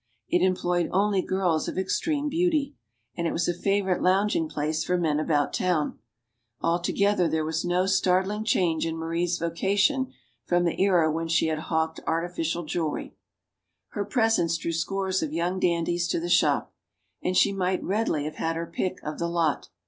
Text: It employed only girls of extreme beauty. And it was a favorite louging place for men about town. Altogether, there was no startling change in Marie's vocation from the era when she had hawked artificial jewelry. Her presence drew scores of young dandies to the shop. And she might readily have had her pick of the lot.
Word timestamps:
It 0.27 0.41
employed 0.41 0.89
only 0.91 1.21
girls 1.21 1.67
of 1.67 1.77
extreme 1.77 2.27
beauty. 2.27 2.73
And 3.15 3.27
it 3.27 3.31
was 3.31 3.47
a 3.47 3.53
favorite 3.53 4.01
louging 4.01 4.49
place 4.49 4.83
for 4.83 4.97
men 4.97 5.19
about 5.19 5.53
town. 5.53 5.99
Altogether, 6.59 7.27
there 7.27 7.45
was 7.45 7.63
no 7.63 7.85
startling 7.85 8.43
change 8.43 8.83
in 8.83 8.97
Marie's 8.97 9.37
vocation 9.37 10.11
from 10.43 10.63
the 10.63 10.81
era 10.81 11.11
when 11.11 11.27
she 11.27 11.49
had 11.49 11.59
hawked 11.69 11.99
artificial 12.07 12.65
jewelry. 12.65 13.15
Her 13.89 14.03
presence 14.03 14.57
drew 14.57 14.73
scores 14.73 15.21
of 15.21 15.33
young 15.33 15.59
dandies 15.59 16.07
to 16.07 16.19
the 16.19 16.29
shop. 16.29 16.73
And 17.21 17.37
she 17.37 17.53
might 17.53 17.83
readily 17.83 18.23
have 18.23 18.37
had 18.37 18.55
her 18.55 18.65
pick 18.65 18.97
of 19.03 19.19
the 19.19 19.27
lot. 19.27 19.69